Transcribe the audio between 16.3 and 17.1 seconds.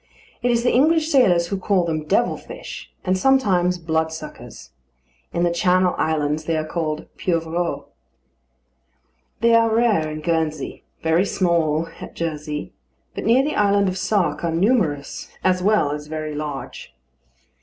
large.